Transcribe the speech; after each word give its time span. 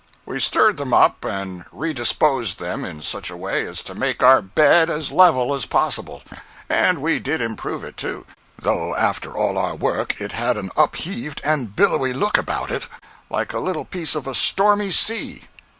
We 0.25 0.39
stirred 0.39 0.77
them 0.77 0.95
up 0.95 1.23
and 1.23 1.63
redisposed 1.71 2.55
them 2.57 2.83
in 2.83 3.03
such 3.03 3.29
a 3.29 3.37
way 3.37 3.67
as 3.67 3.83
to 3.83 3.93
make 3.93 4.23
our 4.23 4.41
bed 4.41 4.89
as 4.89 5.11
level 5.11 5.53
as 5.53 5.67
possible. 5.67 6.23
And 6.67 6.97
we 7.03 7.19
did 7.19 7.39
improve 7.39 7.83
it, 7.83 7.97
too, 7.97 8.25
though 8.59 8.95
after 8.95 9.37
all 9.37 9.59
our 9.59 9.75
work 9.75 10.19
it 10.19 10.31
had 10.31 10.57
an 10.57 10.71
upheaved 10.75 11.39
and 11.43 11.75
billowy 11.75 12.13
look 12.13 12.39
about 12.39 12.71
it, 12.71 12.87
like 13.29 13.53
a 13.53 13.59
little 13.59 13.85
piece 13.85 14.15
of 14.15 14.25
a 14.25 14.33
stormy 14.33 14.89
sea. 14.89 15.43